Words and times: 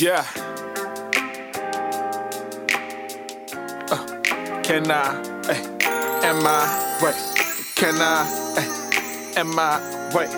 Yeah. 0.00 0.24
Uh, 3.90 4.62
can 4.62 4.90
I? 4.90 5.20
Ay, 5.44 6.24
am 6.24 6.46
I? 6.46 6.98
Wait. 7.02 7.14
Can 7.74 7.96
I? 7.96 8.24
Ay, 8.56 9.40
am 9.40 9.58
I? 9.58 10.10
Wait. 10.14 10.30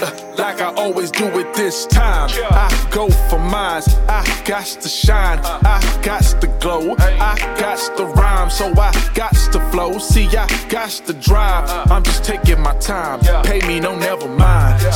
Uh, 0.00 0.34
like 0.38 0.60
I 0.60 0.72
always 0.74 1.10
do 1.10 1.26
it 1.40 1.52
this 1.54 1.86
time. 1.86 2.30
I 2.52 2.88
go 2.90 3.10
for 3.28 3.38
mines. 3.40 3.88
I 4.08 4.24
got 4.44 4.64
to 4.64 4.88
shine. 4.88 5.40
I 5.40 6.00
got 6.02 6.22
to 6.22 6.46
glow. 6.60 6.94
I 6.98 7.36
got 7.58 7.96
to 7.96 8.04
rhyme. 8.06 8.48
So 8.48 8.72
I 8.78 8.92
got 9.14 9.34
to 9.52 9.60
flow. 9.70 9.98
See, 9.98 10.28
I 10.28 10.46
got 10.68 10.90
to 10.90 11.12
drive. 11.12 11.90
I'm 11.90 12.04
just 12.04 12.24
taking 12.24 12.60
my 12.60 12.76
time. 12.78 13.20
Pay 13.44 13.60
me, 13.66 13.80
no, 13.80 13.96
never 13.96 14.28
mind. 14.28 14.80
Steadily 14.80 14.88
on 14.88 14.88
the 14.88 14.88
grind. 14.88 14.89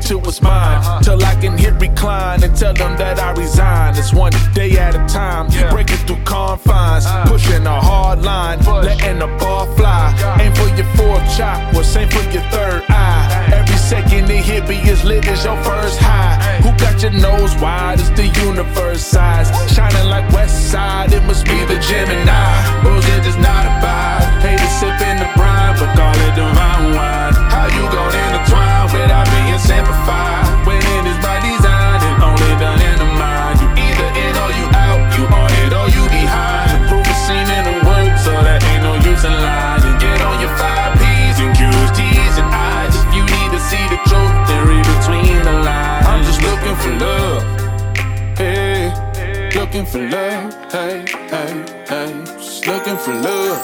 To 0.00 0.18
what's 0.18 0.40
mine. 0.40 1.02
Till 1.02 1.22
I 1.22 1.34
can 1.36 1.56
hit 1.56 1.74
recline 1.74 2.42
and 2.42 2.56
tell 2.56 2.72
them 2.72 2.96
that 2.96 3.20
I 3.20 3.32
resign. 3.32 3.96
It's 3.96 4.12
one 4.12 4.32
day 4.54 4.72
at 4.78 4.94
a 4.94 5.06
time. 5.06 5.48
Breaking 5.70 5.98
through 6.06 6.24
confines. 6.24 7.04
Uh. 7.06 7.24
Pushing 7.26 7.66
a 7.66 7.80
hard 7.80 8.22
line. 8.22 8.58
Letting 8.64 9.18
the 9.18 9.26
ball 9.38 9.66
fly. 9.76 10.14
Aim 10.40 10.54
for 10.54 10.68
your 10.76 10.86
fourth 10.96 11.24
chop. 11.36 11.74
What's 11.74 11.94
aim 11.94 12.08
for 12.08 12.22
your 12.30 12.42
third 12.50 12.82
eye. 12.88 13.50
Every 13.52 13.76
second 13.76 14.26
they 14.26 14.40
hit 14.40 14.66
me 14.66 14.80
as 14.90 15.04
lit 15.04 15.26
as 15.28 15.44
your 15.44 15.62
first 15.62 15.98
high. 16.00 16.36
Who 16.62 16.70
got 16.78 17.02
your 17.02 17.12
nose 17.12 17.54
wide? 17.56 18.00
It's 18.00 18.10
the 18.10 18.26
universe 18.46 18.91
looking 49.82 50.10
for 50.10 50.16
love. 50.16 50.72
Hey, 50.72 51.04
hey, 51.28 51.84
hey. 51.88 52.24
Just 52.24 52.66
looking 52.66 52.96
for 52.96 53.14
love. 53.14 53.58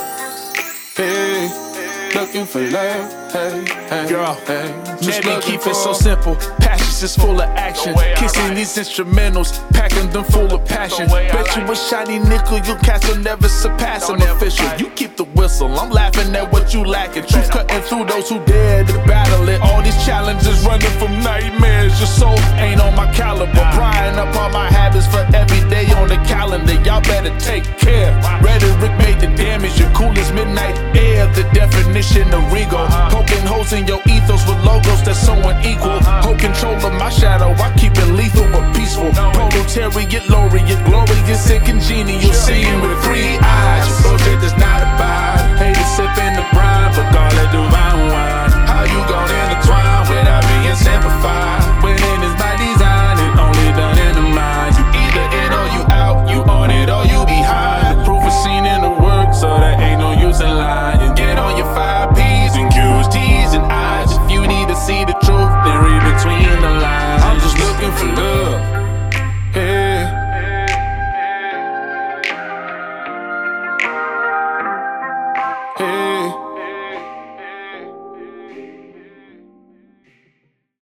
Hey, 0.97 1.48
looking 2.14 2.44
for 2.44 2.60
love. 2.70 3.33
Hey, 3.33 3.64
hey, 3.88 4.08
Girl, 4.08 4.34
hey. 4.47 4.69
Let 5.02 5.25
me 5.25 5.41
keep 5.41 5.66
it 5.66 5.77
so 5.77 5.92
simple. 5.92 6.34
Passions 6.58 7.02
is 7.02 7.16
full 7.16 7.41
of 7.41 7.48
action. 7.50 7.94
I 7.97 8.14
Kissing 8.16 8.55
these 8.55 8.77
instrumentals, 8.77 9.52
packing 9.72 10.10
them 10.10 10.25
full 10.25 10.52
of 10.52 10.64
passion. 10.66 11.06
Bet 11.06 11.55
you 11.55 11.62
ride. 11.62 11.70
a 11.70 11.77
shiny 11.77 12.19
nickel, 12.19 12.58
you 12.58 12.75
cats 12.77 13.06
will 13.06 13.22
never 13.22 13.48
surpass. 13.48 14.08
Don't 14.08 14.20
ever 14.20 14.36
official. 14.36 14.66
fight. 14.66 14.80
You 14.80 14.91
keep 14.91 15.16
the 15.16 15.25
whistle. 15.25 15.78
I'm 15.78 15.91
laughing 15.91 16.34
at 16.34 16.50
what 16.53 16.75
you 16.75 16.84
lacking. 16.84 17.27
Truth 17.27 17.50
cutting 17.50 17.82
through 17.82 18.06
those 18.06 18.28
who 18.28 18.44
dare 18.44 18.84
to 18.84 18.92
battle 19.06 19.48
it. 19.48 19.60
All 19.60 19.82
these 19.82 20.05
challenges 20.05 20.66
running 20.66 20.91
from 20.98 21.12
nightmares. 21.22 21.98
Your 22.00 22.08
soul 22.08 22.38
ain't 22.58 22.80
on 22.80 22.97
my 22.97 23.12
caliber. 23.12 23.38
finishing 31.98 32.30
the 32.30 32.38
regal. 32.54 32.78
Uh-huh. 32.78 33.10
Poking 33.10 33.46
holes 33.46 33.72
in 33.72 33.86
your 33.86 34.00
ethos 34.06 34.46
with 34.46 34.58
logos 34.64 35.02
that's 35.02 35.18
so 35.18 35.34
unequal. 35.34 35.98
Uh-huh. 35.98 36.22
Hold 36.22 36.38
control 36.38 36.74
of 36.74 36.92
my 36.94 37.10
shadow, 37.10 37.50
I 37.58 37.74
keep 37.77 37.92
it 37.98 38.10
lethal 38.14 38.46
but 38.52 38.74
peaceful. 38.74 39.10
Proletariat, 39.34 40.28
laureate, 40.30 41.36
sick 41.36 41.66
and 41.69 41.81
congenial. 41.81 42.32
Seeing 42.32 42.81
with 42.81 43.03
three 43.03 43.38
eyes, 43.42 43.86
bullshit 44.03 44.41
does 44.41 44.56
not 44.56 44.82
abide. 44.82 45.59
Hate 45.59 45.78
is 45.78 45.91
sipping 45.97 46.34
the 46.38 46.47
brine, 46.54 46.91
but 46.94 47.06
call 47.10 47.34
it 47.34 47.50
divine 47.50 48.00
wine. 48.15 48.50
How 48.70 48.84
you 48.86 49.00
gon' 49.10 49.30
intertwine 49.30 50.03
without 50.06 50.42
being 50.47 50.78
simplified? 50.78 51.82
Winning 51.82 52.22
is 52.22 52.34
by 52.38 52.54
design 52.62 53.16
and 53.19 53.34
only 53.42 53.70
done 53.75 53.98
in 53.98 54.15
the 54.15 54.26
mind. 54.38 54.70
You 54.78 54.86
either 55.03 55.26
in 55.42 55.50
or 55.50 55.66
you 55.75 55.82
out, 55.91 56.30
you 56.30 56.41
on 56.47 56.70
it 56.70 56.88
or 56.91 57.03
you 57.10 57.26
behind. 57.26 57.98
The 57.98 58.04
proof 58.06 58.22
is 58.22 58.36
seen 58.44 58.66
in 58.66 58.82
the 58.86 58.94
work, 59.03 59.34
so 59.34 59.59
there 59.59 59.75
ain't 59.75 59.98
no 59.98 60.12
use 60.15 60.41
in 60.41 60.54
lying. 60.54 60.97